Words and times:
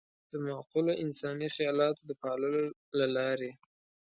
د 0.31 0.33
معقولو 0.45 0.91
انساني 1.03 1.47
خيالاتو 1.55 2.01
د 2.05 2.11
پاللو 2.21 2.63
له 2.99 3.07
لارې. 3.15 3.51